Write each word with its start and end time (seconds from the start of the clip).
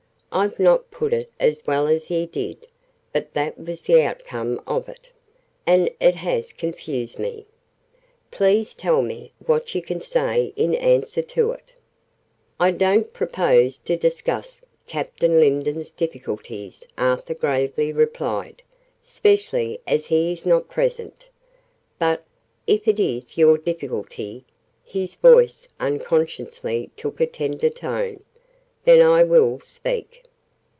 I've 0.33 0.61
not 0.61 0.91
put 0.91 1.11
it 1.11 1.29
as 1.41 1.61
well 1.67 1.87
as 1.87 2.05
he 2.05 2.25
did: 2.25 2.65
but 3.11 3.33
that 3.33 3.59
was 3.59 3.81
the 3.83 4.01
outcome 4.03 4.61
of 4.65 4.87
it, 4.87 5.07
and 5.67 5.89
it 5.99 6.15
has 6.15 6.53
confused 6.53 7.19
me. 7.19 7.45
Please 8.31 8.73
tell 8.73 9.01
me 9.01 9.33
what 9.45 9.75
you 9.75 9.81
can 9.81 9.99
say 9.99 10.53
in 10.55 10.73
answer 10.73 11.21
to 11.21 11.51
it." 11.51 11.73
"I 12.61 12.71
don't 12.71 13.11
propose 13.11 13.77
to 13.79 13.97
discuss 13.97 14.61
Captain 14.87 15.37
Lindon's 15.41 15.91
difficulties," 15.91 16.87
Arthur 16.97 17.33
gravely 17.33 17.91
replied; 17.91 18.61
"specially 19.03 19.81
as 19.85 20.05
he 20.05 20.31
is 20.31 20.45
not 20.45 20.69
present. 20.69 21.27
But, 21.99 22.23
if 22.65 22.87
it 22.87 23.01
is 23.01 23.37
your 23.37 23.57
difficulty," 23.57 24.45
(his 24.85 25.13
voice 25.13 25.67
unconsciously 25.77 26.89
took 26.95 27.19
a 27.19 27.27
tenderer 27.27 27.69
tone) 27.69 28.23
"then 28.83 28.99
I 28.99 29.23
will 29.23 29.59
speak." 29.59 30.23